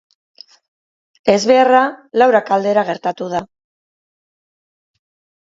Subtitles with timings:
[1.33, 1.81] Ezbeharra
[2.21, 3.43] laurak aldera gertatu da.